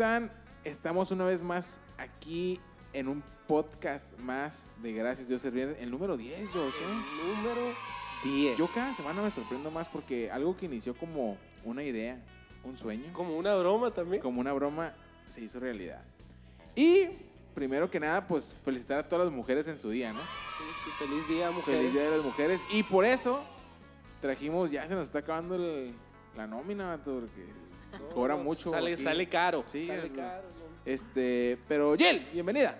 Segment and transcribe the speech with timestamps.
[0.00, 0.32] están?
[0.64, 2.58] Estamos una vez más aquí
[2.94, 6.78] en un podcast más de Gracias Dios Servir, el número 10, yo sé.
[7.36, 7.74] Número
[8.24, 8.56] 10.
[8.56, 11.36] Yo cada semana me sorprendo más porque algo que inició como
[11.66, 12.18] una idea,
[12.64, 14.22] un sueño, Como una broma también.
[14.22, 14.94] como una broma,
[15.28, 16.02] se hizo realidad.
[16.74, 17.08] Y
[17.54, 20.20] primero que nada, pues felicitar a todas las mujeres en su día, ¿no?
[20.20, 21.76] Sí, sí, feliz día, mujer.
[21.76, 22.62] Feliz Día de las Mujeres.
[22.72, 23.42] Y por eso
[24.22, 25.94] trajimos, ya se nos está acabando el-
[26.38, 27.44] la nómina, porque
[28.14, 28.70] cobra mucho.
[28.70, 29.02] Sale, aquí.
[29.02, 29.64] sale caro.
[29.68, 30.42] Sí, sale es- caro.
[30.84, 32.78] Este, pero Yel, bienvenida.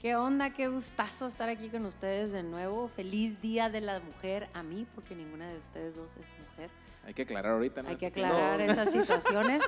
[0.00, 0.50] ¿Qué onda?
[0.52, 2.88] Qué gustazo estar aquí con ustedes de nuevo.
[2.88, 6.70] Feliz Día de la Mujer a mí, porque ninguna de ustedes dos es mujer.
[7.04, 7.88] Hay que aclarar ahorita, ¿no?
[7.88, 8.70] Hay que aclarar No.
[8.72, 9.64] esas situaciones.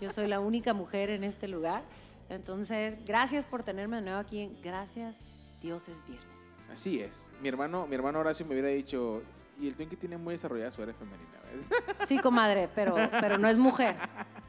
[0.00, 1.82] Yo soy la única mujer en este lugar.
[2.30, 4.40] Entonces, gracias por tenerme de nuevo aquí.
[4.40, 5.20] en Gracias,
[5.60, 6.56] Dios es viernes.
[6.72, 7.30] Así es.
[7.40, 9.22] Mi hermano, mi hermano Horacio me hubiera dicho,
[9.60, 11.66] y el Twinkie tiene muy desarrollada su área femenina, ¿ves?
[12.08, 13.94] Sí, comadre, pero, pero no es mujer.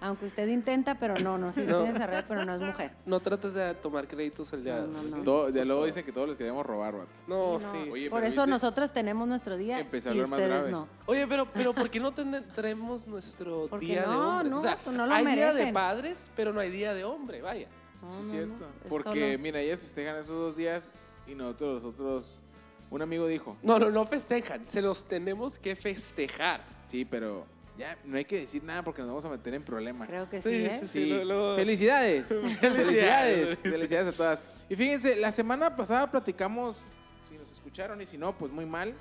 [0.02, 1.78] Aunque usted intenta, pero no, no, sí No.
[1.78, 2.92] tiene desarrollo, pero no es mujer.
[3.06, 5.24] No trates de tomar créditos el día No, no.
[5.24, 7.10] Todo- ya luego dicen que todos les queremos robar, vato.
[7.28, 7.90] No, sí.
[7.92, 10.72] Oye, Por eso viste- nosotras tenemos nuestro día Empecé a y hablar más ustedes grave.
[10.72, 10.88] no.
[11.06, 14.52] Oye, pero, pero ¿por qué no tendremos nuestro Porque día de no, hombres?
[14.52, 17.04] no, o sea, pues no lo hay día de padres, pero no hay día de
[17.04, 17.68] hombre, vaya.
[18.02, 18.66] No, Sí, es no, cierto.
[18.84, 20.92] es Porque, solo- mira, ellas festejan esos dos días
[21.26, 22.44] y nosotros, nosotros,
[22.90, 24.68] un amigo dijo, No, no, no festejan.
[24.68, 26.62] Se los tenemos que festejar.
[26.88, 27.46] sí, pero
[27.78, 30.08] ya no hay que decir nada porque nos vamos a meter en problemas.
[30.08, 30.80] Creo que sí, Sí, ¿eh?
[30.82, 31.10] sí, Sí,
[31.58, 32.28] felicidades.
[32.28, 32.60] felicidades.
[32.60, 33.60] Felicidades.
[33.60, 34.42] Felicidades a todas.
[34.70, 36.86] Y fíjense, la semana pasada platicamos,
[37.28, 38.94] si nos escucharon y si no, pues muy mal.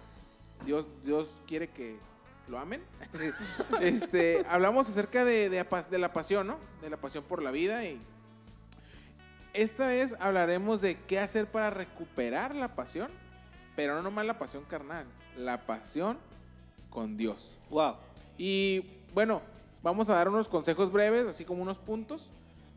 [0.66, 1.96] Dios, Dios quiere que
[2.48, 2.82] lo amen.
[3.80, 6.58] este, hablamos acerca de, de la pasión, ¿no?
[6.82, 7.84] De la pasión por la vida.
[7.84, 8.00] Y
[9.52, 13.10] esta vez hablaremos de qué hacer para recuperar la pasión,
[13.76, 16.18] pero no nomás la pasión carnal, la pasión
[16.90, 17.56] con Dios.
[17.70, 17.96] Wow.
[18.38, 19.42] Y bueno,
[19.82, 22.30] vamos a dar unos consejos breves, así como unos puntos.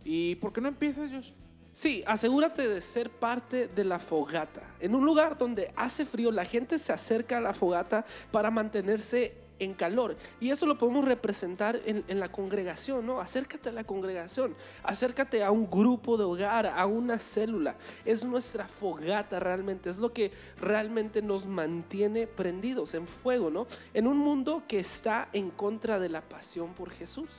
[0.03, 1.31] ¿Y por qué no empiezas, Josh?
[1.73, 4.63] Sí, asegúrate de ser parte de la fogata.
[4.79, 9.35] En un lugar donde hace frío, la gente se acerca a la fogata para mantenerse
[9.59, 10.15] en calor.
[10.39, 13.19] Y eso lo podemos representar en, la congregación, ¿no?
[13.19, 17.77] Acércate a la congregación, acércate a un grupo de hogar, a una célula.
[18.05, 23.67] Es nuestra fogata realmente, es lo que realmente nos mantiene prendidos en fuego, ¿no?
[23.93, 27.29] En un mundo que está en contra de la pasión por Jesús.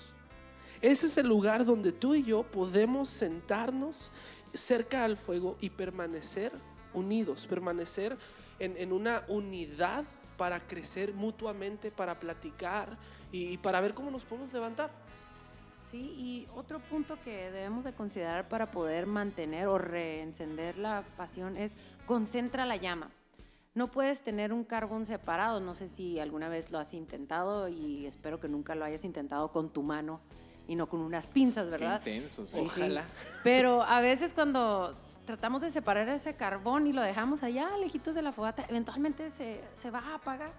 [0.80, 4.12] Ese es el lugar donde tú y yo podemos sentarnos
[4.54, 6.52] cerca al fuego y permanecer
[6.94, 8.16] unidos, permanecer
[8.60, 10.04] en una unidad
[10.38, 12.97] para crecer mutuamente, para platicar
[13.31, 14.91] y, y para ver cómo nos podemos levantar.
[15.91, 21.59] Sí, y otro punto que debemos de considerar para poder mantener o reencender la pasión
[21.59, 21.75] es
[22.06, 23.10] concentra la llama.
[23.75, 28.06] No puedes tener un carbón separado, no sé si alguna vez lo has intentado y
[28.06, 30.21] espero que nunca lo hayas intentado con tu mano
[30.68, 32.02] y no con unas pinzas, ¿verdad?
[32.02, 32.46] Qué intenso.
[32.46, 32.52] sí.
[32.52, 32.80] Sí, sí.
[32.82, 33.04] Ojalá.
[33.42, 38.22] Pero a veces cuando tratamos de separar ese carbón y lo dejamos allá, lejitos de
[38.22, 40.52] la fogata, eventualmente se, se va a apagar.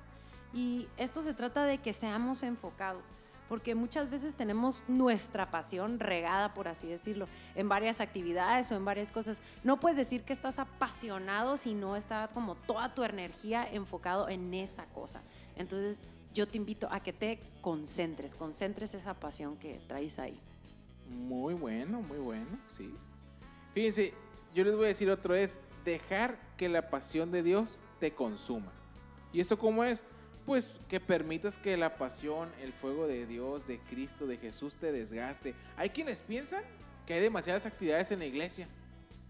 [0.51, 3.05] Y esto se trata de que seamos enfocados,
[3.47, 8.83] porque muchas veces tenemos nuestra pasión regada, por así decirlo, en varias actividades o en
[8.83, 9.43] varias cosas.
[9.63, 14.51] No puedes decir que estás apasionado si no está como toda tu energía enfocado en
[14.55, 15.21] esa cosa.
[15.55, 20.40] Entonces yo te invito a que te concentres, concentres esa pasión que traes ahí.
[21.07, 22.94] Muy bueno, muy bueno, sí.
[23.73, 24.13] Fíjense,
[24.53, 28.72] yo les voy a decir otro, es dejar que la pasión de Dios te consuma.
[29.34, 30.03] ¿Y esto cómo es?
[30.45, 34.91] Pues que permitas que la pasión, el fuego de Dios, de Cristo, de Jesús te
[34.91, 35.53] desgaste.
[35.78, 36.63] Hay quienes piensan
[37.06, 38.68] que hay demasiadas actividades en la iglesia.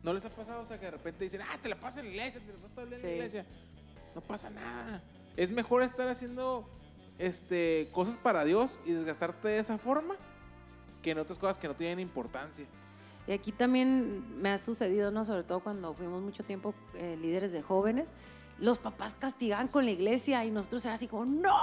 [0.03, 0.61] ¿No les ha pasado?
[0.61, 2.59] O sea, que de repente dicen, ah, te la pasas en la iglesia, te la
[2.59, 3.45] pasas todo el día en la iglesia.
[4.15, 5.03] No pasa nada.
[5.35, 6.69] Es mejor estar haciendo
[7.19, 10.15] este, cosas para Dios y desgastarte de esa forma
[11.03, 12.65] que en otras cosas que no tienen importancia.
[13.27, 15.23] Y aquí también me ha sucedido, ¿no?
[15.23, 18.11] Sobre todo cuando fuimos mucho tiempo eh, líderes de jóvenes,
[18.59, 21.55] los papás castigaban con la iglesia y nosotros era así como, no,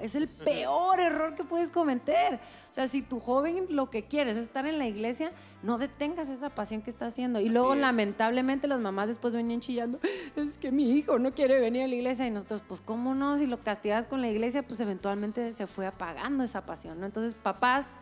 [0.00, 2.34] es el peor error que puedes cometer.
[2.70, 5.32] O sea, si tu joven lo que quieres es estar en la iglesia,
[5.62, 7.40] no detengas esa pasión que está haciendo.
[7.40, 7.80] Y Así luego, es.
[7.80, 10.00] lamentablemente, las mamás después venían chillando,
[10.36, 12.26] es que mi hijo no quiere venir a la iglesia.
[12.26, 13.36] Y nosotros, pues, ¿cómo no?
[13.36, 17.06] Si lo castigas con la iglesia, pues eventualmente se fue apagando esa pasión, ¿no?
[17.06, 17.96] Entonces, papás,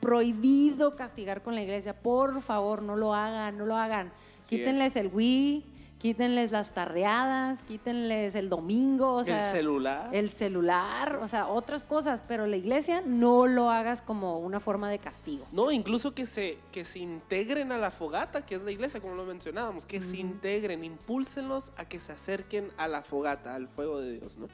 [0.00, 1.94] prohibido castigar con la iglesia.
[1.94, 4.12] Por favor, no lo hagan, no lo hagan.
[4.42, 5.64] Así Quítenles el Wii,
[6.08, 10.10] quítenles las tardeadas, quítenles el domingo, o sea, el celular.
[10.14, 14.90] el celular, o sea, otras cosas, pero la iglesia no lo hagas como una forma
[14.90, 15.46] de castigo.
[15.50, 19.14] No, incluso que se, que se integren a la fogata, que es la iglesia, como
[19.14, 20.16] lo mencionábamos, que se Ujú.
[20.16, 24.48] integren, impúlsenlos a que se acerquen a la fogata, al fuego de Dios, ¿no?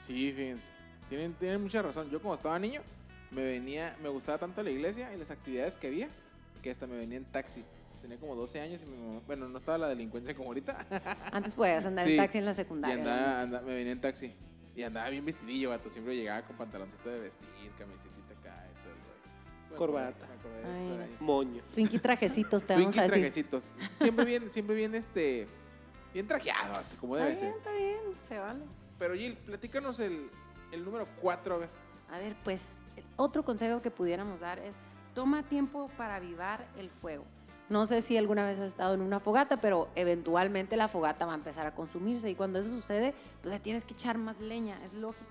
[0.00, 0.72] Sí, fíjense.
[1.08, 2.10] Tienen, tienen mucha razón.
[2.10, 2.80] Yo como estaba niño,
[3.30, 6.08] me venía, me gustaba tanto la iglesia y las actividades que había,
[6.60, 7.62] que hasta me venía en taxi.
[8.08, 10.78] Tenía como 12 años y mi mamá- bueno, no estaba la delincuencia como ahorita.
[11.30, 12.12] Antes podías andar Sí.
[12.12, 12.96] en taxi en la y secundaria.
[12.96, 14.32] andaba, anda- me venía en taxi.
[14.74, 15.90] Y andaba bien vestidillo, vato.
[15.90, 20.26] Siempre llegaba con pantaloncito de vestir, camisetita acá y todo el Corbata.
[20.64, 21.16] me Ay.
[21.20, 21.62] Moño.
[21.74, 23.10] Twinkie trajecitos, te vamos a decir.
[23.20, 23.72] trajecitos.
[24.00, 25.46] Siempre bien, siempre bien, este,
[26.14, 27.58] bien trajeado, vato, como debe Está bien, ser.
[27.58, 28.60] está bien, se vale.
[28.98, 30.30] Pero Jill, platícanos el,
[30.72, 31.68] el número 4, a ver.
[32.10, 32.78] A ver, pues
[33.16, 34.72] otro consejo que pudiéramos dar es
[35.14, 37.24] toma tiempo para avivar el fuego.
[37.68, 41.32] No sé si alguna vez has estado en una fogata, pero eventualmente la fogata va
[41.32, 44.78] a empezar a consumirse y cuando eso sucede, pues le tienes que echar más leña,
[44.82, 45.26] es lógico.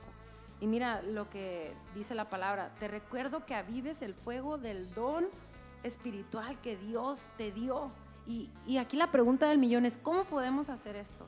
[0.59, 5.25] Y mira lo que dice la palabra, te recuerdo que avives el fuego del don
[5.83, 7.91] espiritual que Dios te dio.
[8.27, 11.25] Y, aquí la pregunta del millón es, ¿cómo podemos hacer esto?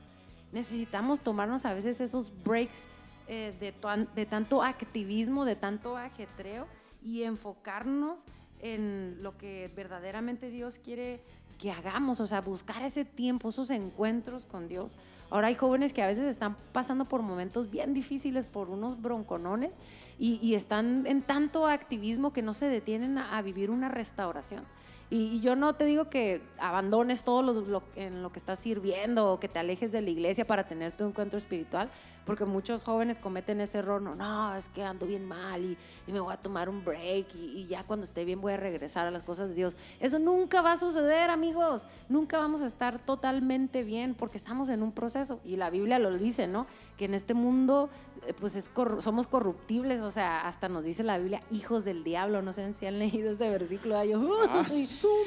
[0.52, 2.86] Necesitamos tomarnos a veces esos breaks
[3.26, 3.74] eh, de,
[4.14, 6.66] de tanto activismo, de tanto ajetreo
[7.02, 8.26] y enfocarnos
[8.62, 11.20] en lo que verdaderamente Dios quiere
[11.58, 14.90] que hagamos, o sea, buscar ese tiempo, esos encuentros con Dios.
[15.28, 19.78] Ahora hay jóvenes que a veces están pasando por momentos bien difíciles, por unos bronconones,
[20.18, 24.64] y, están en tanto activismo que no se detienen a, vivir una restauración.
[25.08, 29.40] Y, yo no te digo que abandones todo lo- en lo que estás sirviendo o
[29.40, 31.90] que te alejes de la iglesia para tener tu encuentro espiritual,
[32.30, 36.12] porque muchos jóvenes cometen ese error, no, no, es que ando bien mal y, y
[36.12, 39.06] me voy a tomar un break y, y ya cuando esté bien voy a regresar
[39.06, 39.76] a las cosas de Dios.
[39.98, 41.86] Eso nunca va a suceder, amigos.
[42.08, 45.40] Nunca vamos a estar totalmente bien porque estamos en un proceso.
[45.44, 46.66] Y la Biblia lo dice, ¿no?
[46.96, 47.90] Que en este mundo
[48.26, 52.04] eh, pues es corru- somos corruptibles, o sea, hasta nos dice la Biblia, hijos del
[52.04, 52.42] diablo.
[52.42, 54.02] No sé si han leído ese versículo.
[54.04, 54.20] yo,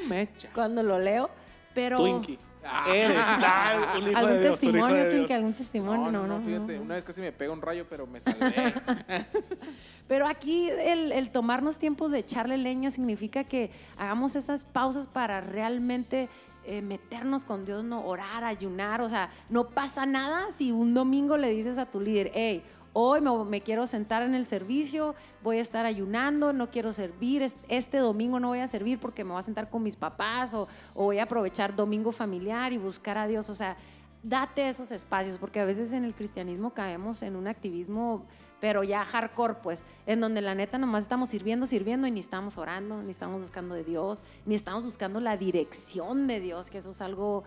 [0.08, 0.50] mecha.
[0.54, 1.28] cuando lo leo,
[1.74, 1.96] pero...
[1.96, 2.38] Twinkie.
[2.88, 3.18] Eres
[3.98, 5.26] un hijo ¿Algún de Dios, un hijo testimonio, de Twinkie?
[5.26, 5.36] Dios.
[5.36, 6.10] ¿Algún testimonio?
[6.10, 6.82] No, no, no, fíjate, no.
[6.82, 8.74] una vez casi me pega un rayo, pero me salvé.
[10.06, 15.40] Pero aquí el, el tomarnos tiempo de echarle leña significa que hagamos estas pausas para
[15.40, 16.28] realmente
[16.66, 19.02] eh, meternos con Dios, no orar, ayunar.
[19.02, 22.62] O sea, no pasa nada si un domingo le dices a tu líder, hey,
[22.94, 27.42] hoy me, me quiero sentar en el servicio, voy a estar ayunando, no quiero servir,
[27.42, 30.54] es- este domingo no voy a servir porque me voy a sentar con mis papás
[30.54, 33.50] o, o voy a aprovechar domingo familiar y buscar a Dios.
[33.50, 33.76] O sea,
[34.22, 38.24] date esos espacios, porque a veces en el cristianismo caemos en un activismo,
[38.60, 42.56] pero ya hardcore, pues, en donde la neta nomás estamos sirviendo, sirviendo y ni estamos
[42.56, 46.92] orando, ni estamos buscando de Dios, ni estamos buscando la dirección de Dios, que eso
[46.92, 47.42] es algo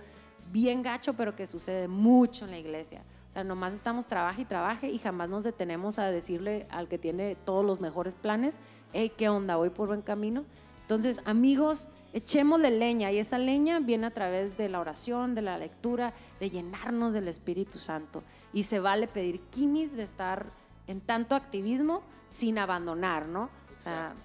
[0.52, 3.02] bien gacho, pero que sucede mucho en la iglesia.
[3.38, 7.36] Sea, nomás estamos trabaje y trabaje y jamás nos detenemos a decirle al que tiene
[7.36, 8.58] todos los mejores planes,
[8.94, 9.58] hey, ¿qué onda?
[9.58, 10.44] ¿Voy por buen camino?
[10.82, 15.60] Entonces, amigos, echémosle leña y esa leña viene a través de la oración, de la
[15.60, 18.24] lectura, de llenarnos del Espíritu Santo.
[18.54, 20.48] Y se vale pedir quimis de estar
[20.88, 23.52] en tanto activismo sin abandonar, ¿no?
[23.76, 24.16] O sea,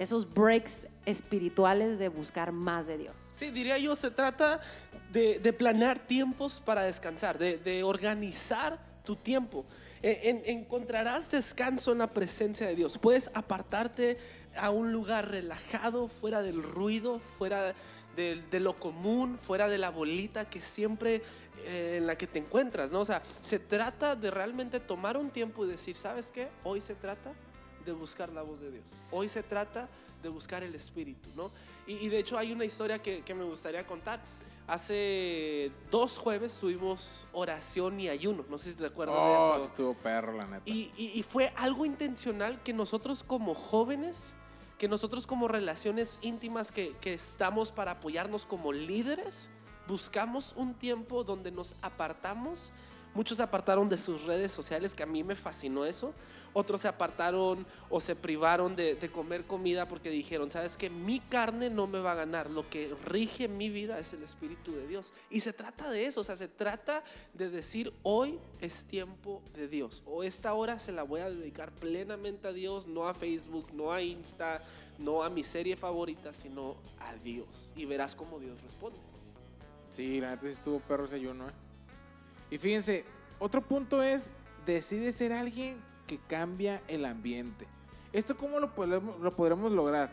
[0.00, 3.30] esos breaks espirituales de buscar más de Dios.
[3.34, 4.62] Sí, diría yo, se trata
[5.12, 9.66] de, planear tiempos para descansar, de, organizar tu tiempo.
[10.00, 12.96] En- encontrarás descanso en la presencia de Dios.
[12.96, 14.16] Puedes apartarte
[14.56, 17.74] a un lugar relajado, fuera del ruido, fuera
[18.16, 21.20] de, lo común, fuera de la bolita que siempre
[21.66, 23.00] eh, en la que te encuentras, ¿no?
[23.00, 26.48] O sea, se trata de realmente tomar un tiempo y decir, ¿sabes qué?
[26.64, 27.34] Hoy se trata
[27.84, 28.84] de buscar la voz de Dios.
[29.10, 29.88] Hoy se trata
[30.22, 31.50] de buscar el Espíritu, ¿no?
[31.86, 34.20] Y, y de hecho hay una historia que, que me gustaría contar.
[34.66, 38.44] Hace dos jueves tuvimos oración y ayuno.
[38.48, 39.66] No sé si te acuerdas oh, de eso.
[39.66, 40.62] estuvo perro, la neta.
[40.64, 44.32] Y, y- y fue algo intencional que nosotros como jóvenes,
[44.78, 49.50] que nosotros como relaciones íntimas que, que estamos para apoyarnos como líderes,
[49.88, 52.72] buscamos un tiempo donde nos apartamos.
[53.12, 56.14] Muchos se apartaron de sus redes sociales, que a mí me fascinó eso.
[56.52, 61.70] Otros se apartaron o se privaron de, comer comida porque dijeron, sabes que mi carne
[61.70, 62.50] no me va a ganar.
[62.50, 65.12] Lo que rige mi vida es el Espíritu de Dios.
[65.28, 67.02] Y se trata de eso, o sea, se trata
[67.34, 70.02] de decir, hoy es tiempo de Dios.
[70.06, 73.92] O esta hora se la voy a dedicar plenamente a Dios, no a Facebook, no
[73.92, 74.62] a Insta,
[74.98, 77.72] no a mi serie favorita, sino a Dios.
[77.74, 78.98] Y verás cómo Dios responde.
[79.90, 81.52] Sí, la neta estuvo perro ese ayuno, ¿eh?
[82.50, 83.04] Y fíjense,
[83.38, 84.30] otro punto es,
[84.66, 87.66] decide ser alguien que cambia el ambiente.
[88.12, 90.10] ¿Esto cómo lo podemos, lo podremos lograr?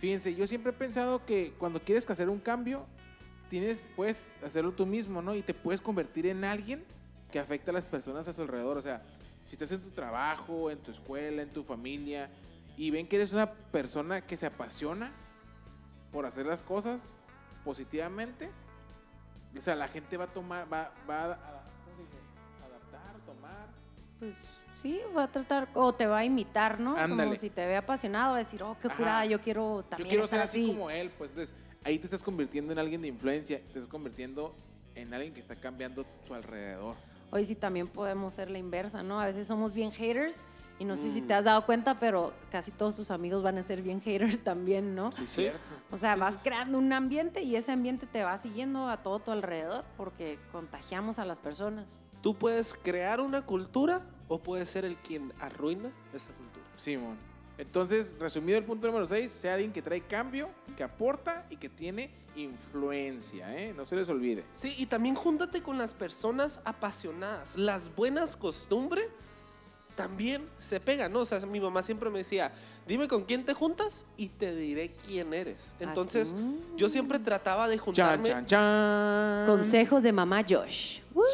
[0.00, 2.86] Fíjense, yo siempre he pensado que cuando quieres hacer un cambio,
[3.48, 5.34] tienes, puedes hacerlo tú mismo, ¿no?
[5.34, 6.84] Y te puedes convertir en alguien
[7.30, 8.76] que afecta a las personas a su alrededor.
[8.76, 9.02] O sea,
[9.44, 12.30] si estás en tu trabajo, en tu escuela, en tu familia,
[12.76, 15.12] y ven que eres una persona que se apasiona
[16.12, 17.12] por hacer las cosas
[17.64, 18.50] positivamente,
[19.56, 21.57] o sea, la gente va a tomar, va, va a,
[24.18, 24.34] pues
[24.74, 26.96] sí, va a tratar, o te va a imitar, ¿no?
[26.96, 27.24] Ándale.
[27.24, 28.96] Como si te ve apasionado, va a decir, oh, qué Ajá.
[28.96, 30.72] curada, yo quiero Yo también quiero estar ser así así.
[30.72, 34.54] como él, pues entonces ahí te estás convirtiendo en alguien de influencia, te estás convirtiendo
[34.94, 36.96] en alguien que está cambiando su alrededor.
[37.30, 39.20] Hoy sí también podemos ser la inversa, ¿no?
[39.20, 40.40] A veces somos bien haters
[40.78, 41.26] y no sé si Mm.
[41.26, 44.94] te has dado cuenta, pero casi todos tus amigos van a ser bien haters también,
[44.94, 45.12] ¿no?
[45.12, 45.60] Sí, cierto.
[45.90, 46.40] O sea, Sí, vas sí.
[46.44, 51.18] creando un ambiente y ese ambiente te va siguiendo a todo tu alrededor porque contagiamos
[51.18, 51.96] a las personas.
[52.22, 56.64] Tú puedes crear una cultura o puedes ser el quien arruina esa cultura.
[56.76, 57.16] Simón.
[57.58, 61.68] Entonces, resumido el punto número 6, sea alguien que trae cambio, que aporta y que
[61.68, 63.74] tiene influencia, ¿eh?
[63.76, 64.44] No se les olvide.
[64.54, 67.56] Sí, y también júntate con las personas apasionadas.
[67.56, 69.08] Las buenas costumbres
[69.98, 71.18] también se pegan, ¿no?
[71.22, 72.52] O sea, mi mamá siempre me decía,
[72.86, 75.74] dime con quién te juntas y te diré quién eres.
[75.80, 76.60] Entonces, Aquí.
[76.76, 78.28] yo siempre trataba de Chan, juntarme.
[78.28, 79.46] chan, chan.
[79.46, 81.00] Consejos de mamá Josh.
[81.12, 81.24] Woo.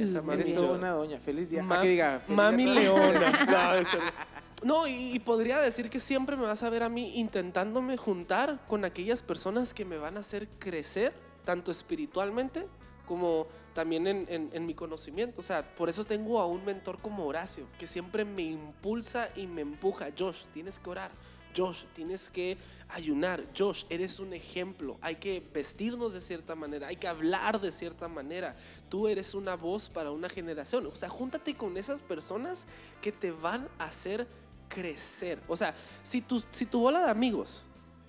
[0.00, 1.18] Esa Muy Eres toda una doña.
[1.18, 1.64] Feliz día.
[1.64, 2.74] Ma- Ah, que diga, feliz Mami día.
[2.74, 3.46] Leona.
[3.50, 4.32] No, eso no.
[4.64, 8.64] No, y, y podría decir que siempre me vas a ver a mí intentándome juntar
[8.68, 11.12] con aquellas personas que me van a hacer crecer,
[11.44, 12.68] tanto espiritualmente
[13.12, 15.38] como también en, mi conocimiento.
[15.42, 19.46] O sea, por eso tengo a un mentor como Horacio, que siempre me impulsa y
[19.46, 20.08] me empuja.
[20.18, 21.10] Josh, tienes que orar.
[21.54, 22.56] Josh, tienes que
[22.88, 23.44] ayunar.
[23.54, 24.96] Josh, eres un ejemplo.
[25.02, 28.56] Hay que vestirnos de cierta manera, hay que hablar de cierta manera.
[28.88, 30.86] Tú eres una voz para una generación.
[30.86, 32.66] O sea, júntate con esas personas
[33.02, 34.26] que te van a hacer
[34.70, 35.38] crecer.
[35.48, 37.66] O sea, si tu, si tu bola de amigos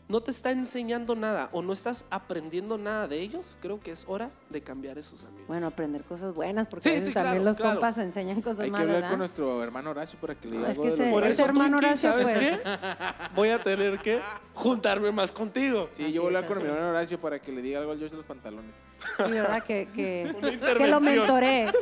[0.09, 4.03] no te está enseñando nada o no estás aprendiendo nada de ellos, creo que es
[4.07, 5.47] hora de cambiar esos amigos.
[5.47, 7.71] Bueno, aprender cosas buenas, porque Sí, a veces sí, también claro, los claro.
[7.79, 8.95] compas enseñan cosas Hay que malas.
[8.95, 11.11] hablar con nuestro hermano Horacio para que le diga Es algo que de ese- lo
[11.11, 12.61] Por ese eso, hermano Twinkie, Horacio, ¿sabes pues.
[12.61, 12.69] qué?
[13.35, 14.19] Voy a tener que
[14.53, 15.87] juntarme más contigo.
[15.91, 16.75] Sí, Así yo voy a hablar es, con así mi es.
[16.77, 18.71] hermano Horacio para que le diga algo al Josh de los pantalones.
[19.25, 19.63] Sí, ¿verdad?
[19.63, 20.35] Que, que,
[20.77, 21.65] que lo mentoré.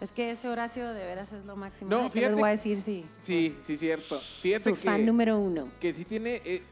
[0.00, 1.90] Es que ese Horacio de veras es lo máximo.
[1.90, 2.02] No, ¿eh?
[2.04, 2.80] ¿Qué fíjate- les voy a decir?
[2.80, 3.04] Sí.
[3.20, 4.20] Sí, sí, cierto.
[4.20, 5.66] Fíjate Su fan que, número uno.
[5.80, 6.62] que sí tiene eh,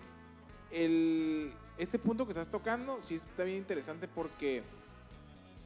[0.70, 4.62] el, este punto que estás tocando, sí está bien interesante porque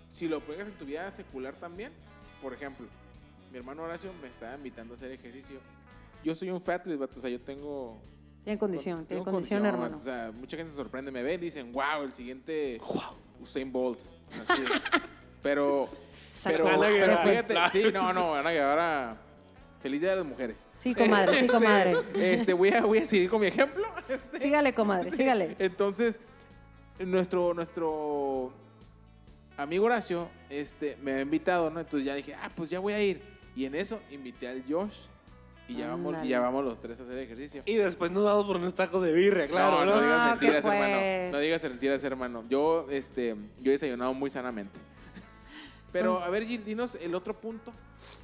[0.09, 1.93] si lo pegas en tu vida secular también,
[2.43, 2.87] por ejemplo,
[3.51, 5.59] mi hermano Horacio me estaba invitando a hacer ejercicio.
[6.25, 8.01] Yo soy un fatlis, vato, o sea, yo tengo...
[8.45, 9.97] Tiene condición, tiene tengo condición, hermano.
[9.97, 13.17] O sea, mucha gente se sorprende, me ven y dicen, wow, el siguiente Wow.
[13.41, 14.01] Usain Bolt.
[14.49, 14.63] Así.
[15.43, 15.89] pero,
[16.45, 19.17] pero, pero fíjate, sí, no, no, Ana Guevara,
[19.81, 20.67] feliz día de las mujeres.
[20.79, 21.95] Sí, comadre, sí, Este, comadre.
[22.15, 23.85] Este, voy a, voy a seguir con mi ejemplo.
[24.41, 25.57] Sígale, comadre, sígale.
[25.59, 26.21] Entonces,
[26.99, 28.53] nuestro, nuestro
[29.57, 31.81] amigo Horacio este, me ha invitado, ¿no?
[31.81, 33.23] Entonces ya dije, ah, pues ya voy a ir.
[33.57, 34.95] Y en eso invité al Josh
[35.69, 37.63] y ya, vamos, y ya vamos los tres a hacer ejercicio.
[37.65, 39.97] Y después nos vamos por unos tacos de birria, claro, no, ¿no?
[39.97, 41.31] no digas Ah, mentiras, hermano.
[41.31, 42.45] No digas mentiras, hermano.
[42.49, 44.79] Yo, este, yo he desayunado muy sanamente.
[45.93, 47.73] Pero, Pues a ver, Gil, dinos el otro punto.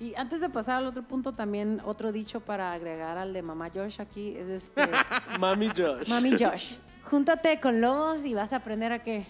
[0.00, 3.70] Y antes de pasar al otro punto, también otro dicho para agregar al de mamá
[3.74, 4.82] Josh aquí es este,
[5.40, 6.08] Mami Josh.
[6.08, 6.76] mami Josh,
[7.10, 9.26] júntate con lobos y vas a aprender a qué?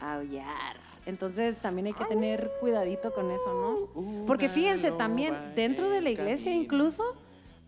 [0.00, 0.76] A aullar.
[1.04, 4.26] Entonces también hay que tener cuidadito con eso, ¿no?
[4.26, 7.16] Porque fíjense también, dentro de la iglesia incluso,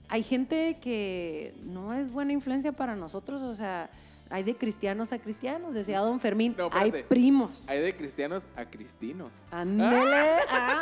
[0.08, 3.90] hay gente que no es buena influencia para nosotros, o sea,
[4.34, 7.68] hay de cristianos a cristianos, decía don Fermín, No, hay primos.
[7.68, 9.46] Hay de cristianos a cristinos.
[9.52, 10.38] Ándele.
[10.50, 10.80] ah.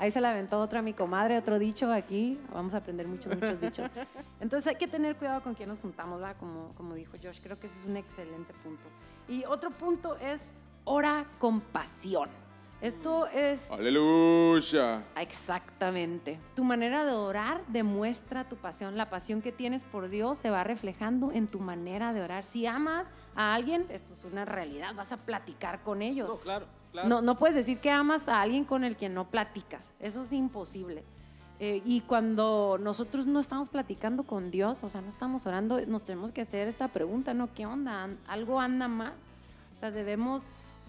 [0.00, 2.40] Ahí se la aventó otra mi comadre, otro dicho aquí.
[2.52, 3.88] Vamos a aprender muchos, muchos dichos.
[4.40, 6.36] Entonces hay que tener cuidado con quién nos juntamos, ¿verdad?
[6.40, 7.38] Como, como dijo Josh.
[7.40, 8.82] Creo que ese es un excelente punto.
[9.28, 10.50] Y otro punto es
[10.82, 12.30] ora con pasión.
[12.82, 15.04] Esto es Aleluya.
[15.16, 16.40] Exactamente.
[16.56, 18.96] Tu manera de orar demuestra tu pasión.
[18.96, 22.42] La pasión que tienes por Dios se va reflejando en tu manera de orar.
[22.42, 26.28] Si amas a alguien, esto es una realidad, vas a platicar con ellos.
[26.28, 27.08] No, claro, claro.
[27.08, 29.92] No, no puedes decir que amas a alguien con el que no platicas.
[30.00, 31.04] Eso es imposible.
[31.60, 36.02] Eh, y cuando nosotros no estamos platicando con Dios, o sea, no estamos orando, nos
[36.04, 37.54] tenemos que hacer esta pregunta, ¿no?
[37.54, 38.02] ¿Qué onda?
[38.02, 39.12] ¿An- ¿Algo anda mal?
[39.76, 40.42] O sea, debemos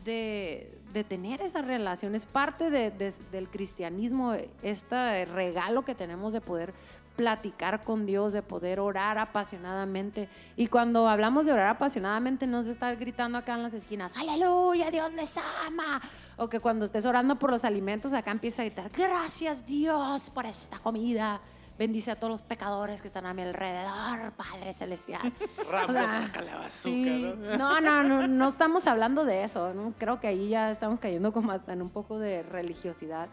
[0.04, 2.14] de, tener esa relación.
[2.16, 2.92] Es parte de-
[3.32, 6.74] del cristianismo, este regalo que tenemos de poder
[7.16, 10.30] platicar con Dios, de poder orar apasionadamente.
[10.56, 14.16] Y cuando hablamos de orar apasionadamente, no es de estar gritando acá en las esquinas,
[14.18, 15.36] aleluya, Dios les
[15.68, 16.02] ama.
[16.38, 20.46] O que cuando estés orando por los alimentos, acá empieza a gritar, gracias Dios por
[20.48, 21.40] esta comida.
[21.84, 25.34] Bendice a todos los pecadores que están a mi alrededor, Padre Celestial.
[25.70, 27.26] Bazooka, Sí.
[27.58, 27.58] ¿no?
[27.58, 29.74] No, no, no, no estamos hablando de eso.
[29.74, 29.94] ¿no?
[29.98, 33.28] Creo que ahí ya estamos cayendo como hasta en un poco de religiosidad,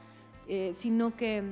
[0.48, 1.44] eh, sino que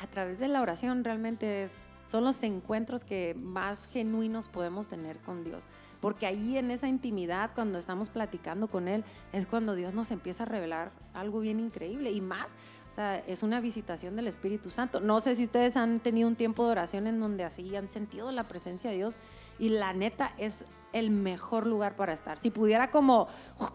[0.00, 1.74] a través de la oración realmente es,
[2.06, 5.66] son los encuentros que más genuinos podemos tener con Dios.
[6.00, 9.04] Porque ahí en esa intimidad, cuando estamos platicando con Él,
[9.34, 12.12] es cuando Dios nos empieza a revelar algo bien increíble.
[12.12, 12.50] Y más,
[12.94, 15.00] o sea, es una visitación del Espíritu Santo.
[15.00, 18.30] No sé si ustedes han tenido un tiempo de oración en donde así han sentido
[18.30, 19.14] la presencia de Dios
[19.58, 22.38] y la neta es el mejor lugar para estar.
[22.38, 23.26] Si pudiera como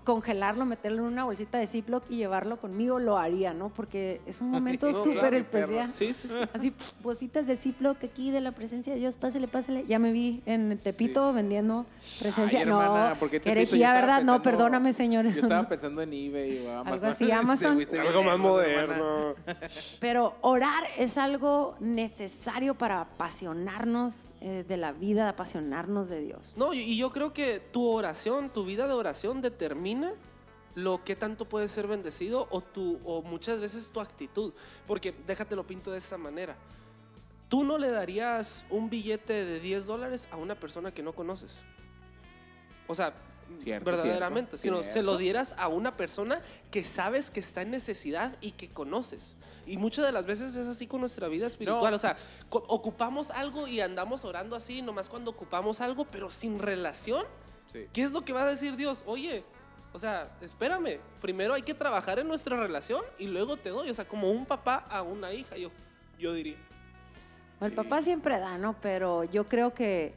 [0.06, 3.70] congelarlo, meterlo en una bolsita de Ziploc y llevarlo conmigo, lo haría, ¿no?
[3.70, 5.92] Porque es un momento No, súper claro, especial.
[5.92, 6.34] Sí, sí, sí.
[6.54, 6.74] Así,
[7.04, 9.86] bolsitas de Ziploc aquí de la presencia de Dios, pásele, pásele.
[9.86, 11.86] Ya me vi en Tepito vendiendo
[12.20, 12.60] presencia.
[12.60, 13.42] Ay, hermana, no, ¿por qué?
[13.44, 14.24] Yo herejía, ¿verdad?
[14.24, 15.36] no, perdóname, señores.
[15.36, 17.10] Yo estaba pensando en eBay o Amazon.
[17.10, 17.80] así, Amazon.
[18.00, 19.36] Algo más moderno.
[20.00, 26.54] Pero orar es algo necesario para apasionarnos eh, de la vida, apasionarnos de Dios.
[26.56, 30.14] No, y y creo que tu oración, tu vida de oración determina
[30.76, 34.54] lo que tanto puedes ser bendecido o, tu, o muchas veces tu actitud.
[34.88, 36.56] Porque déjate lo pinto de esta manera.
[37.50, 41.64] Tú no le darías un billete de 10 dólares a una persona que no conoces.
[42.88, 43.14] O sea,
[43.58, 46.42] Cierto, verdaderamente, cierto, sino se lo dieras a una persona
[46.72, 49.36] que sabes que está en necesidad y que conoces.
[49.66, 51.92] Y muchas de las veces es así con nuestra vida espiritual.
[51.92, 51.96] No.
[51.96, 52.18] O sea,
[52.50, 57.26] ocupamos algo y andamos orando así, nomás cuando ocupamos algo, pero sin relación.
[57.68, 57.86] Sí.
[57.94, 59.04] ¿Qué es lo que va a decir Dios?
[59.06, 59.44] Oye,
[59.94, 63.90] o sea, espérame, primero hay que trabajar en nuestra relación y luego te doy.
[63.90, 65.70] O sea, como un papá a una hija, yo,
[66.18, 66.58] yo diría.
[67.62, 67.76] El Sí.
[67.76, 68.76] papá siempre da, ¿no?
[68.82, 70.14] Pero yo creo que,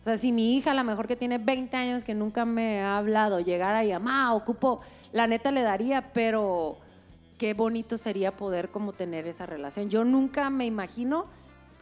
[0.00, 2.80] o sea, si mi hija, a lo mejor que tiene 20 años, que nunca me
[2.80, 4.80] ha hablado, llegara y mamá, ocupo,
[5.12, 6.78] la neta le daría, pero
[7.36, 9.90] qué bonito sería poder como tener esa relación.
[9.90, 11.26] Yo nunca me imagino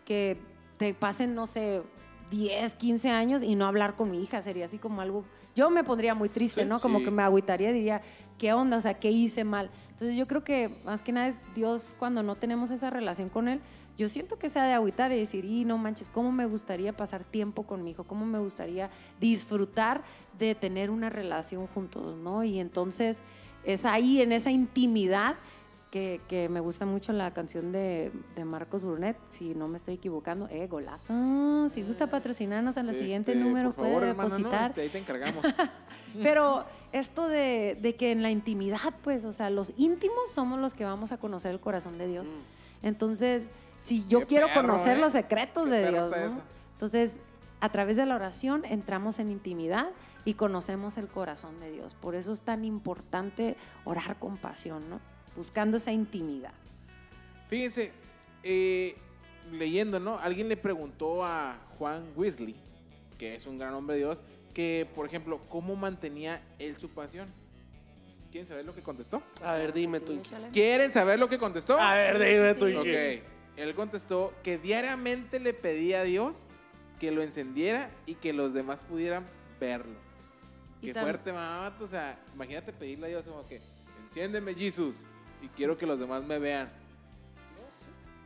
[0.04, 0.36] que
[0.78, 1.82] te pasen, no sé,
[2.30, 4.42] 10, 15 años y no hablar con mi hija.
[4.42, 6.80] Sería así como algo, yo me pondría muy triste, Sí, ¿no?
[6.80, 7.06] Como sí.
[7.06, 8.02] que me agüitaría, diría,
[8.38, 8.76] ¿qué onda?
[8.76, 9.70] O sea, ¿qué hice mal?
[9.90, 13.48] Entonces yo creo que más que nada es Dios cuando no tenemos esa relación con
[13.48, 13.60] Él,
[13.96, 16.96] yo siento que se ha de agüitar y decir, y no manches, ¿cómo me gustaría
[16.96, 18.04] pasar tiempo con mi hijo?
[18.04, 20.02] ¿Cómo me gustaría disfrutar
[20.38, 22.44] de tener una relación juntos, ¿no?
[22.44, 23.18] Y entonces
[23.64, 25.34] es ahí, en esa intimidad,
[25.90, 29.94] que, que me gusta mucho la canción de, de Marcos Brunet, si no me estoy
[29.94, 31.14] equivocando, eh, golazo.
[31.72, 34.66] Si gusta patrocinarnos en el siguiente Este, número, por favor, puede depositar.
[34.66, 35.44] Este, ahí te encargamos.
[36.22, 40.74] Pero esto de, de que en la intimidad, pues, o sea, los íntimos somos los
[40.74, 42.26] que vamos a conocer el corazón de Dios.
[42.82, 43.48] Entonces,
[43.80, 45.00] si yo Qué quiero perro, conocer ¿eh?
[45.00, 46.42] los secretos Qué de Dios, ¿no?
[46.72, 47.22] Entonces,
[47.60, 49.90] a través de la oración entramos en intimidad
[50.24, 51.94] y conocemos el corazón de Dios.
[51.94, 55.00] Por eso es tan importante orar con pasión, ¿no?
[55.36, 56.52] Buscando esa intimidad.
[57.48, 57.92] Fíjense,
[58.42, 58.96] eh,
[59.52, 60.18] leyendo, ¿no?
[60.18, 62.56] Alguien le preguntó a Juan Weasley,
[63.16, 64.22] que es un gran hombre de Dios,
[64.54, 67.28] que, por ejemplo, ¿cómo mantenía él su pasión?
[68.30, 69.22] ¿Quieren saber lo que contestó?
[69.42, 70.22] A ver, dime Sí, tú.
[70.52, 71.78] ¿Quieren saber lo que contestó?
[71.80, 72.66] A ver, dime tú.
[72.66, 72.74] Sí.
[72.76, 73.22] Ok.
[73.56, 76.44] Él contestó que diariamente le pedía a Dios
[77.00, 79.26] que lo encendiera y que los demás pudieran
[79.58, 79.96] verlo.
[80.82, 81.74] Qué fuerte, mamá.
[81.80, 83.60] O sea, imagínate pedirle a Dios como que,
[84.06, 84.94] enciéndeme, Jesús,
[85.42, 86.70] y quiero que los demás me vean.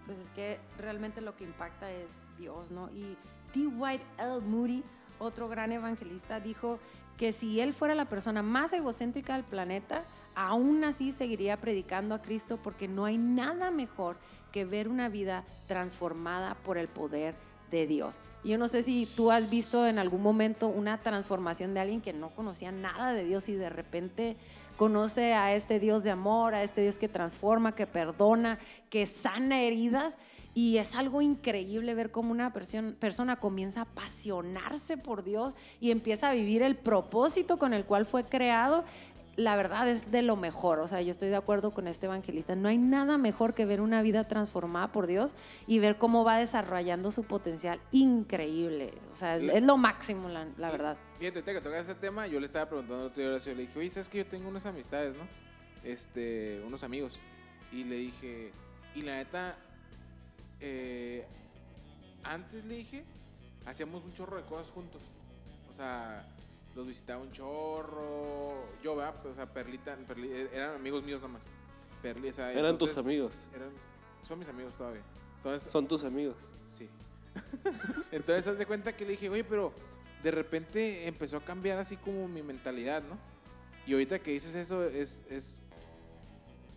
[0.07, 2.91] Pues es que realmente lo que impacta es Dios, ¿no?
[2.91, 3.17] Y
[3.53, 3.67] T.
[3.67, 4.41] White L.
[4.41, 4.83] Moody,
[5.19, 6.79] otro gran evangelista, dijo
[7.17, 12.23] que si él fuera la persona más egocéntrica del planeta, aún así seguiría predicando a
[12.23, 14.17] Cristo porque no hay nada mejor
[14.51, 17.35] que ver una vida transformada por el poder
[17.71, 18.19] de Dios.
[18.45, 22.13] Yo no sé si tú has visto en algún momento una transformación de alguien que
[22.13, 24.37] no conocía nada de Dios y de repente
[24.77, 28.59] conoce a este Dios de amor, a este Dios que transforma, que perdona,
[28.91, 30.19] que sana heridas.
[30.55, 35.91] Y es algo increíble ver cómo una perso- persona comienza a apasionarse por Dios y
[35.91, 38.85] empieza a vivir el propósito con el cual fue creado.
[39.35, 42.55] La verdad es de lo mejor, o sea, yo estoy de acuerdo con este evangelista.
[42.55, 45.35] No hay nada mejor que ver una vida transformada por Dios
[45.67, 48.93] y ver cómo va desarrollando su potencial increíble.
[49.11, 50.99] O sea, es lo máximo, la, la verdad.
[51.23, 53.79] Fíjate, que toca ese tema, yo le estaba preguntando otro día a Horacio, le dije,
[53.79, 55.23] oye, ¿sabes que yo tengo unas amistades, no?
[55.85, 57.17] Este, unos amigos.
[57.71, 58.51] Y le dije,
[58.97, 59.57] y la neta,
[60.59, 61.25] eh,
[62.25, 63.05] antes le dije,
[63.67, 65.01] hacíamos un chorro de cosas juntos.
[65.71, 66.27] O sea,
[66.75, 69.25] los visitaba un chorro, yo, ¿verdad?
[69.25, 71.45] O sea, Perlita, Perli- eran amigos míos nomás.
[72.03, 73.33] Perli, o sea, Eran tus amigos.
[73.55, 73.71] Eran,
[74.27, 75.03] son mis amigos todavía.
[75.37, 76.35] Entonces, Son tus amigos.
[76.69, 76.89] Sí.
[78.11, 79.73] Entonces, haz de cuenta que le dije, oye, pero
[80.23, 83.19] de repente empezó a cambiar así como mi mentalidad, ¿no?
[83.87, 85.25] Y ahorita que dices eso, es.
[85.31, 85.61] es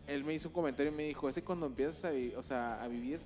[0.07, 2.81] él me hizo un comentario y me dijo: es que cuando empiezas a, o sea,
[2.81, 3.19] a vivir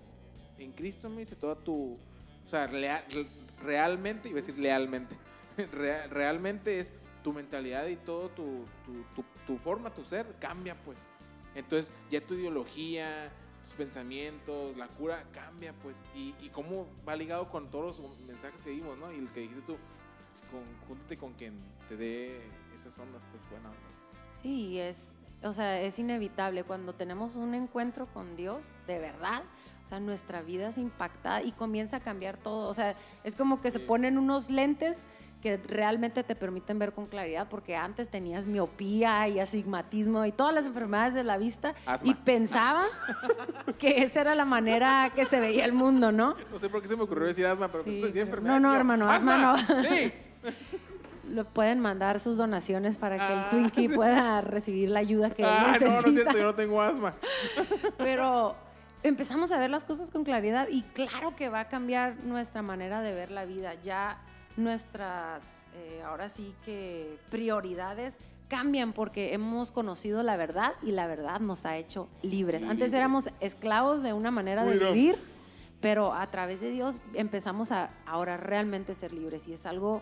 [0.57, 1.97] en Cristo, me dice, toda tu.
[2.45, 3.27] O sea, lea- re-
[3.63, 5.15] realmente, iba a decir lealmente,
[5.71, 6.91] rea- realmente es
[7.23, 10.97] tu mentalidad y todo tu, tu, tu, tu forma, tu ser, cambia, pues.
[11.55, 13.31] Entonces, ya tu ideología,
[13.65, 16.01] tus pensamientos, la cura cambia, pues.
[16.15, 19.11] Y, y cómo va ligado con todos los mensajes que dimos, ¿no?
[19.11, 19.77] Y el que dijiste tú,
[20.51, 21.53] con, júntate con quien
[21.87, 22.41] te dé
[22.73, 23.81] esas ondas, pues buena onda.
[24.41, 25.09] Sí, es,
[25.43, 26.63] o sea, es inevitable.
[26.63, 29.43] Cuando tenemos un encuentro con Dios, de verdad,
[29.83, 32.69] o sea, nuestra vida se impacta y comienza a cambiar todo.
[32.69, 33.85] O sea, es como que se Sí.
[33.85, 35.05] ponen unos lentes
[35.41, 40.53] que realmente te permiten ver con claridad, porque antes tenías miopía y astigmatismo y todas
[40.53, 42.11] las enfermedades de la vista Asma.
[42.11, 42.89] y pensabas
[43.79, 46.35] que esa era la manera que se veía el mundo, ¿no?
[46.51, 48.59] No sé por qué se me ocurrió decir asma, pero Sí, pues decía pero- enfermedad.
[48.59, 49.57] no, no, hermano, asma no.
[49.83, 50.11] Sí.
[51.31, 53.95] Lo pueden mandar sus donaciones para que Ah, el Twinkie sí.
[53.95, 55.91] pueda recibir la ayuda que Ah, no, necesita.
[55.91, 57.13] no es cierto, yo no tengo asma.
[57.97, 58.55] Pero
[59.03, 63.01] empezamos a ver las cosas con claridad y claro que va a cambiar nuestra manera
[63.01, 63.75] de ver la vida.
[63.83, 64.17] Ya
[64.57, 65.43] nuestras,
[65.75, 71.65] eh, ahora sí que prioridades cambian porque hemos conocido la verdad y la verdad nos
[71.67, 72.63] ha hecho libres.
[72.63, 75.15] Antes éramos esclavos de una manera de vivir,
[75.79, 80.01] pero a través de Dios empezamos a ahora realmente ser libres y es algo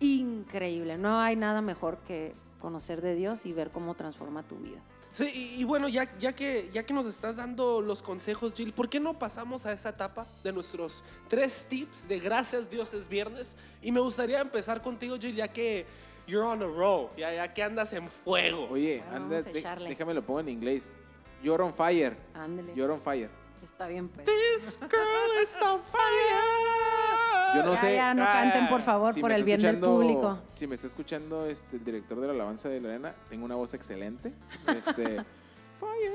[0.00, 0.96] increíble.
[0.98, 4.78] No hay nada mejor que conocer de Dios y ver cómo transforma tu vida.
[5.12, 8.74] Sí, y, y bueno, ya, ya, que, ya que nos estás dando los consejos, Jill,
[8.74, 13.08] ¿por qué no pasamos a esa etapa de nuestros tres tips de gracias Dios es
[13.08, 13.56] viernes?
[13.80, 15.86] Y me gustaría empezar contigo, Jill, ya que
[16.26, 18.68] you're on a roll, ya, ya que andas en fuego.
[18.70, 20.86] Oye, Vamos anda, de- déjame lo pongo en inglés.
[21.42, 22.14] You're on fire.
[22.34, 22.74] Ándele.
[22.74, 23.30] You're on fire.
[23.62, 24.26] Está bien, pues.
[24.26, 26.75] This girl is on fire.
[27.54, 27.94] Yo no ya, sé.
[27.94, 30.38] ya, no Ah, canten, por favor, Si por el bien del público.
[30.54, 33.54] Si me está escuchando este, el director de la alabanza de la arena, tengo una
[33.54, 34.32] voz excelente.
[34.68, 35.04] Este,
[35.80, 36.12] fire.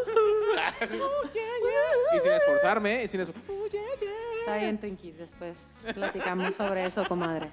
[0.00, 2.16] Oh, yeah, yeah.
[2.16, 3.04] Y sin esforzarme, ¿eh?
[3.04, 4.10] y sin esfor- Oh, yeah, yeah.
[4.40, 5.12] Está bien, Twinkie.
[5.12, 7.50] Después platicamos sobre eso, comadre.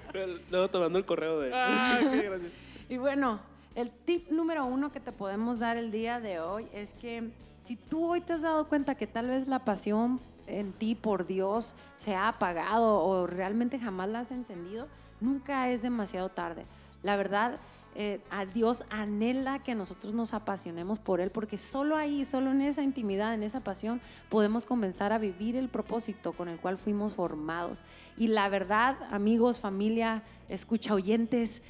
[0.50, 1.50] Luego te mando el correo de...
[1.54, 2.52] Ah, qué gracias.
[2.88, 3.40] Y bueno,
[3.74, 7.30] el tip número uno que te podemos dar el día de hoy es que
[7.64, 11.26] si tú hoy te has dado cuenta que tal vez la pasión en ti por
[11.26, 14.88] Dios se ha apagado o realmente jamás la has encendido,
[15.20, 16.64] nunca es demasiado tarde.
[17.02, 17.58] La verdad,
[17.94, 22.62] eh, a Dios anhela que nosotros nos apasionemos por Él, porque solo ahí, solo en
[22.62, 24.00] esa intimidad, en esa pasión,
[24.30, 27.78] podemos comenzar a vivir el propósito con el cual fuimos formados.
[28.16, 31.62] Y la verdad, amigos, familia, escucha oyentes,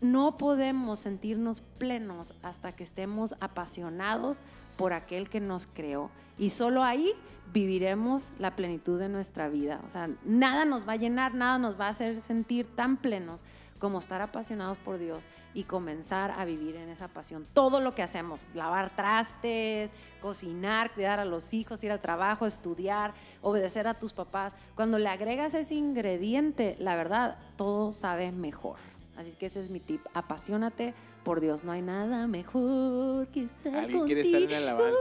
[0.00, 4.42] no podemos sentirnos plenos hasta que estemos apasionados
[4.76, 6.10] por aquel que nos creó.
[6.38, 7.12] Y solo ahí
[7.52, 9.80] viviremos la plenitud de nuestra vida.
[9.86, 13.42] O sea, nada nos va a llenar, nada nos va a hacer sentir tan plenos
[13.78, 17.46] como estar apasionados por Dios y comenzar a vivir en esa pasión.
[17.52, 23.14] Todo lo que hacemos, lavar trastes, cocinar, cuidar a los hijos, ir al trabajo, estudiar,
[23.42, 24.54] obedecer a tus papás.
[24.76, 28.76] Cuando le agregas ese ingrediente, la verdad, todo sabe mejor.
[29.20, 30.00] Así es que ese es mi tip.
[30.14, 31.62] Apasionate por Dios.
[31.62, 34.96] No hay nada mejor que estar Alguien quiere estar en alabanza.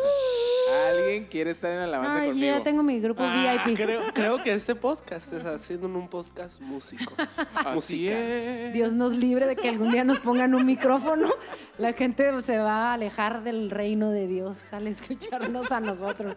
[0.89, 2.57] Alguien quiere estar en alabanza Ay, yo conmigo.
[2.57, 3.77] ya tengo mi grupo Ah, VIP.
[3.77, 7.13] Creo, creo que este podcast está haciendo un podcast músico.
[7.55, 8.17] Así musical.
[8.17, 8.73] es.
[8.73, 11.29] Dios nos libre de que algún día nos pongan un micrófono.
[11.77, 16.35] La gente se va a alejar del reino de Dios al escucharnos a nosotros.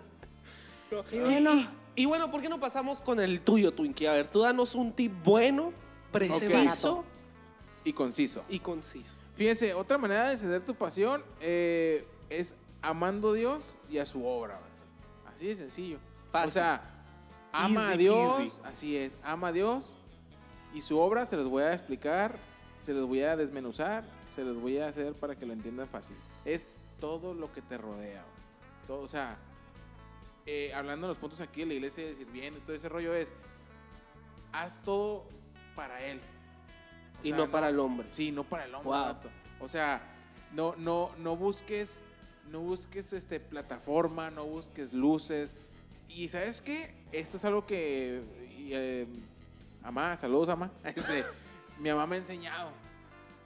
[1.11, 4.07] Y bueno, Y, y bueno, ¿por qué no pasamos con el tuyo, Twinkie?
[4.07, 5.73] A ver, tú danos un tip bueno,
[6.13, 7.05] preciso
[7.85, 8.45] Y conciso.
[8.49, 9.17] y conciso.
[9.35, 14.25] Fíjense, otra manera de encender tu pasión eh, es amando a Dios y a su
[14.27, 14.61] obra.
[15.27, 15.99] Así de sencillo.
[16.31, 16.49] Fácil.
[16.49, 16.93] O sea,
[17.53, 19.97] ama Easy a Dios, así es, ama a Dios
[20.75, 22.39] y su obra se los voy a explicar,
[22.81, 26.17] se los voy a desmenuzar, se los voy a hacer para que lo entiendan fácil.
[26.45, 26.67] Es
[26.99, 28.25] todo lo que te rodea.
[28.87, 29.37] Todo, o sea,
[30.47, 33.15] eh, hablando de los puntos aquí de la iglesia de sirviendo y todo ese rollo
[33.15, 33.35] es,
[34.53, 35.25] haz todo
[35.77, 36.21] para Él.
[37.23, 38.09] O Y sea, no para el hombre.
[38.11, 38.91] Sí, no para el hombre.
[38.91, 39.17] Wow.
[39.61, 40.03] O sea,
[40.53, 42.03] no, no, no busques,
[42.51, 45.57] no busques este plataforma, no busques luces.
[46.09, 48.23] Y sabes qué, esto es algo que,
[48.71, 49.07] eh,
[49.83, 50.71] mamá, saludos, mamá.
[50.85, 51.25] Este,
[51.79, 52.71] mi mamá me ha enseñado.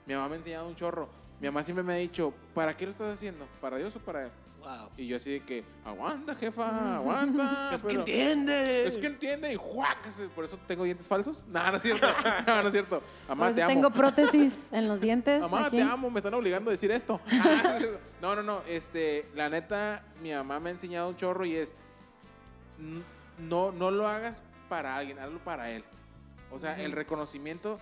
[0.05, 1.09] Mi mamá me ha enseñado un chorro.
[1.39, 3.47] Mi mamá siempre me ha dicho, ¿para qué lo estás haciendo?
[3.61, 4.31] ¿Para Dios o para él?
[4.67, 4.89] Wow.
[4.97, 7.69] Y yo así de que, aguanta, jefa, aguanta.
[7.73, 8.85] Es que pero- entiende.
[8.87, 10.09] es que entiende y ¡juac!
[10.35, 11.45] Por eso tengo dientes falsos.
[11.53, 12.07] No, no es cierto.
[12.47, 12.99] No, no es cierto.
[12.99, 13.73] por Mamá, eso te amo.
[13.73, 15.39] tengo prótesis en los dientes.
[15.41, 15.77] Mamá, aquí.
[15.77, 17.21] te amo, me están obligando a decir esto.
[18.21, 18.61] no, no, no.
[18.67, 21.73] Este, la neta, mi mamá me ha enseñado un chorro y es
[22.79, 23.03] n-
[23.39, 25.85] no, no lo hagas para alguien, hazlo para él.
[26.51, 27.79] O sea, el reconocimiento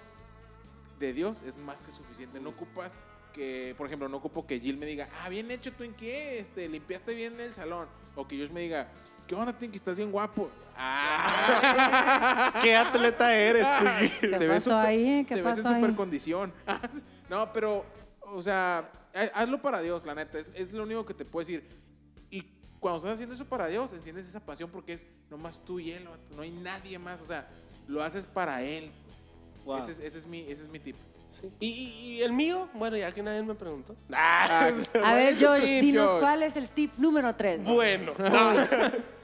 [0.99, 2.39] de Dios es más que suficiente.
[2.39, 2.93] No ocupas
[3.35, 7.13] que, por ejemplo, no ocupo que Jill me diga, ah, bien hecho, Twinkie, este, limpiaste
[7.13, 7.89] bien el salón.
[8.15, 8.87] O que Josh me diga,
[9.27, 9.75] ¿qué onda, Twinkie?
[9.75, 10.49] Estás bien guapo.
[10.77, 12.53] Ah.
[12.63, 14.19] ¿Qué atleta eres, Twinkie?
[14.29, 15.25] ¿Qué Te pasó ahí?
[15.25, 16.53] ¿Qué te ves en super condición.
[17.29, 17.85] no, pero,
[18.21, 20.39] o sea, ha- hazlo para Dios, la neta.
[20.39, 21.67] Es, es lo único que te puedo decir.
[22.29, 22.41] Y
[22.79, 26.07] cuando estás haciendo eso para Dios, enciendes esa pasión porque es nomás tú y Él.
[26.33, 27.19] No hay nadie más.
[27.21, 27.49] O sea,
[27.87, 28.91] lo haces para Él.
[29.65, 29.65] pues.
[29.65, 29.77] Wow.
[29.79, 30.95] Ese, es, ese es mi, ese es mi tip.
[31.41, 31.49] Sí.
[31.59, 32.69] ¿Y, y- y el mío?
[32.73, 33.95] Bueno, ya que nadie me preguntó.
[34.13, 36.19] Ah, A ¿cuál ver, Josh, tip, dinos Josh?
[36.21, 37.63] cuál es el tip número 3.
[37.63, 38.53] Bueno, no,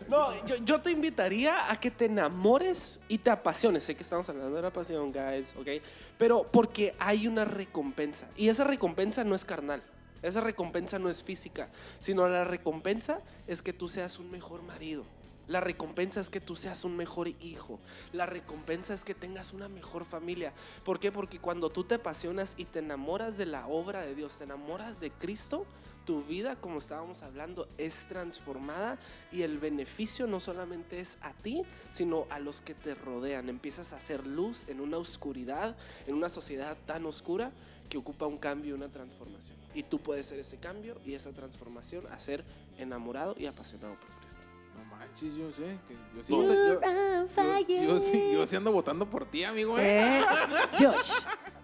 [0.09, 3.83] No, yo, yo te invitaría a que te enamores y te apasiones.
[3.85, 5.81] Sé que estamos hablando de la pasión, guys, ¿ok?
[6.17, 8.27] Pero porque hay una recompensa.
[8.35, 9.81] Y esa recompensa no es carnal.
[10.21, 11.69] Esa recompensa no es física,
[11.99, 15.03] sino la recompensa es que tú seas un mejor marido.
[15.51, 17.81] La recompensa es que tú seas un mejor hijo.
[18.13, 20.53] La recompensa es que tengas una mejor familia.
[20.85, 21.11] ¿Por qué?
[21.11, 25.01] Porque cuando tú te apasionas y te enamoras de la obra de Dios, te enamoras
[25.01, 25.65] de Cristo,
[26.05, 28.97] tu vida, como estábamos hablando, es transformada
[29.29, 33.49] y el beneficio no solamente es a ti, sino a los que te rodean.
[33.49, 35.75] Empiezas a hacer luz en una oscuridad,
[36.07, 37.51] en una sociedad tan oscura
[37.89, 39.59] que ocupa un cambio, una transformación.
[39.75, 42.45] Y tú puedes ser ese cambio y esa transformación a ser
[42.77, 44.40] enamorado y apasionado por Cristo.
[44.77, 45.77] No manches, yo sé.
[45.87, 49.77] Que yo, sí, yo, yo, sí, yo sí ando votando por ti, amigo.
[49.77, 50.19] ¿eh?
[50.19, 50.23] Eh,
[50.79, 51.11] Josh.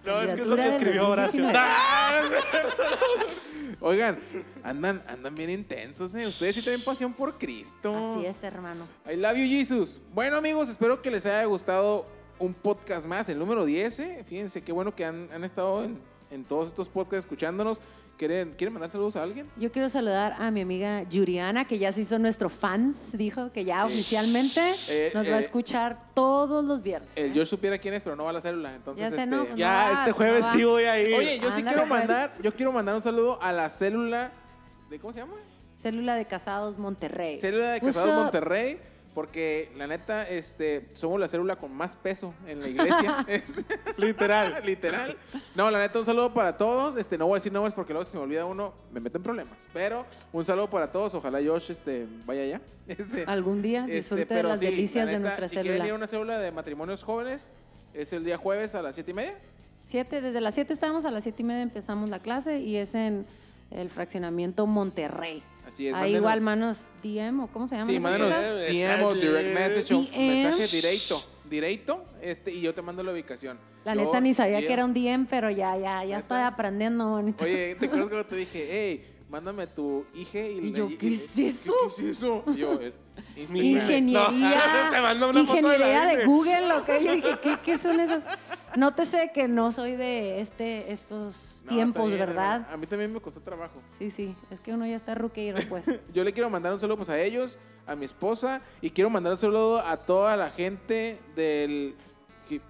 [0.06, 1.44] No, es que es lo que escribió Horacio.
[1.44, 2.38] 2019.
[3.80, 4.18] Oigan,
[4.64, 6.26] andan, andan bien intensos, ¿eh?
[6.26, 8.16] Ustedes sí tienen pasión por Cristo.
[8.16, 8.88] Así es, hermano.
[9.06, 10.00] I love you, Jesus.
[10.14, 12.06] Bueno, amigos, espero que les haya gustado
[12.40, 14.00] un podcast más, el número 10.
[14.00, 14.26] ¿eh?
[14.28, 16.00] Fíjense qué bueno que han, han estado en,
[16.32, 17.80] en todos estos podcasts escuchándonos.
[18.18, 19.48] ¿Quieren, ¿Quieren mandar saludos a alguien?
[19.58, 23.64] Yo quiero saludar a mi amiga Yuriana, que ya se hizo nuestro fans, dijo que
[23.64, 27.10] ya oficialmente Eh, nos va a eh, escuchar todos los viernes.
[27.16, 28.74] El yo supiera quién es, pero no va a la célula.
[28.74, 31.00] Entonces, Ya sé, este, no, pues Ya, va, este pues jueves no sí voy a
[31.00, 31.14] ir.
[31.16, 31.90] Oye, yo sí quiero pues.
[31.90, 34.32] mandar, yo quiero mandar un saludo a la célula
[34.90, 35.36] de ¿cómo se llama?
[35.76, 37.36] Célula de Casados Monterrey.
[37.36, 38.16] Célula de Casados?
[38.16, 38.80] Monterrey,
[39.18, 43.26] porque la neta, este, somos la célula con más peso en la iglesia.
[43.28, 43.66] este,
[43.98, 44.62] Literal.
[44.64, 45.18] literal.
[45.56, 46.96] No, la neta, un saludo para todos.
[46.98, 49.18] Este, no voy a decir nombres porque luego si se me olvida uno, me meto
[49.18, 49.68] en problemas.
[49.74, 51.16] Pero un saludo para todos.
[51.16, 52.62] Ojalá Josh este, vaya allá.
[52.88, 55.82] Este, Algún día este, disfrute de las sí, la delicias de nuestra si quieren ir
[55.82, 55.96] a célula.
[55.96, 57.54] una célula de matrimonios jóvenes,
[57.96, 59.36] es el día jueves a las siete y media.
[59.82, 62.94] Siete, desde las 7 estábamos, a las siete y media empezamos la clase y es
[62.94, 63.26] en
[63.72, 65.42] el fraccionamiento Monterrey.
[65.68, 65.94] Así es.
[65.94, 67.92] Ahí mándenos- igual, manos DM o cómo se llama.
[67.92, 68.42] Sí, cosa?
[68.64, 70.28] DM o direct message o DM.
[70.44, 71.24] mensaje directo.
[71.50, 73.58] Directo, este, y yo te mando la ubicación.
[73.86, 74.68] La Yo, neta ni sabía DM.
[74.68, 76.18] que era un DM, pero ya, ya, ya ¿Neta?
[76.18, 77.44] estoy aprendiendo, bonito.
[77.46, 80.36] Oye, ¿te acuerdas cuando te dije, hey, mándame tu IG?
[80.36, 81.74] Y, Y yo, ¿qué es eso?
[81.96, 82.44] ¿Qué, es eso?
[82.48, 82.94] Y yo, el
[83.38, 83.66] Instagram.
[83.66, 84.84] Ingeniería.
[84.86, 86.26] No, te mando una foto de la ingeniería de.
[86.26, 88.20] Google, lo que yo dije, ¿qué, qué son esos?
[88.78, 92.68] Nótese que no soy de este, estos No, tiempos, bien, ¿verdad?
[92.72, 93.82] A mí también me costó trabajo.
[93.98, 95.84] Sí, sí, es que uno ya está ruqueiro, pues.
[96.14, 99.34] Yo le quiero mandar un saludo pues, a ellos, a mi esposa, y quiero mandar
[99.34, 101.96] un saludo a toda la gente del...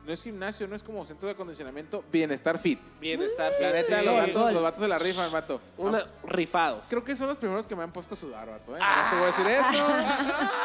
[0.05, 2.79] No es gimnasio, no es como centro de acondicionamiento, Bienestar Fit.
[2.99, 3.51] Bienestar.
[3.61, 4.05] La fit, neta, sí.
[4.05, 4.53] los, vatos, Gol.
[4.53, 5.61] los vatos de la rifa, vato.
[5.77, 6.85] Una, rifados.
[6.89, 8.75] Creo que son los primeros que me han puesto a sudar, vato.
[8.75, 8.79] ¿eh?
[8.79, 9.85] Nomás Te voy a decir eso.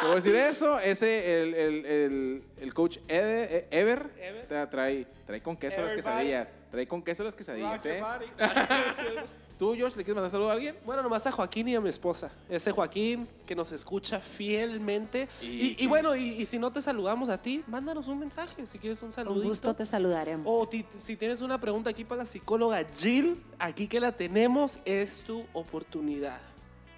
[0.00, 0.78] te voy a decir eso.
[0.78, 4.46] Ese, el, el, el, el coach Ede- Ever, Ever.
[4.48, 6.50] te trae, trae con queso las quesadillas.
[6.70, 8.02] Trae con queso las quesadillas, Rock ¿eh?
[9.62, 10.74] ¿Tú, Josh, le quieres mandar saludo a alguien?
[10.84, 12.32] Bueno, nomás a Joaquín y a mi esposa.
[12.48, 15.28] Ese Joaquín que nos escucha fielmente.
[15.40, 15.86] Y Y, y sí.
[15.86, 19.10] bueno, y, y si no te saludamos a ti, mándanos un mensaje si quieres un
[19.10, 19.48] Con saludito.
[19.48, 20.44] gusto te saludaremos.
[20.48, 24.80] O ti- si tienes una pregunta aquí para la psicóloga Jill, aquí que la tenemos,
[24.84, 26.40] es tu oportunidad.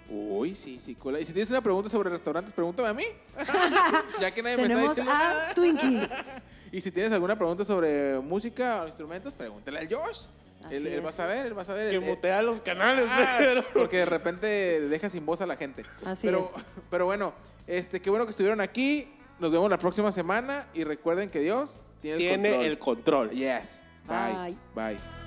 [0.08, 1.20] Uy, sí, cola.
[1.20, 3.04] Y si tienes una pregunta sobre restaurantes, pregúntame a mí.
[4.22, 5.50] ya que nadie me está Tenemos diciendo nada.
[5.50, 6.08] a Twinkie.
[6.72, 10.22] Y si tienes alguna pregunta sobre música o instrumentos, pregúntale al Josh.
[10.70, 11.90] Él, él va a saber, él va a saber.
[11.90, 13.62] Que Él- él- mutea los canales, Ah, pero...
[13.72, 14.46] porque de repente
[14.88, 15.84] deja sin voz a la gente.
[16.04, 16.64] Así pero, es.
[16.90, 17.34] pero bueno,
[17.66, 19.10] este, qué bueno que estuvieron aquí.
[19.40, 23.28] Nos vemos la próxima semana y recuerden que Dios tiene, Tiene el el control.
[23.28, 23.38] control.
[23.38, 23.82] Yes.
[24.06, 24.56] Bye.
[24.74, 24.94] Bye.
[24.94, 25.23] Bye.